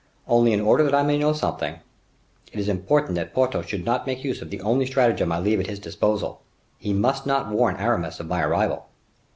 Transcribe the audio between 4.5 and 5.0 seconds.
only